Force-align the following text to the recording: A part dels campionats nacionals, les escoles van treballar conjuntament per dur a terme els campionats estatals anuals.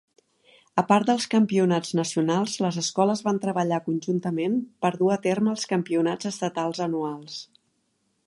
A 0.81 0.83
part 0.91 1.09
dels 1.09 1.25
campionats 1.33 1.91
nacionals, 1.99 2.55
les 2.65 2.79
escoles 2.83 3.21
van 3.27 3.41
treballar 3.43 3.79
conjuntament 3.89 4.57
per 4.85 4.91
dur 5.03 5.13
a 5.17 5.21
terme 5.29 5.55
els 5.55 5.69
campionats 5.75 6.31
estatals 6.33 6.81
anuals. 6.87 7.37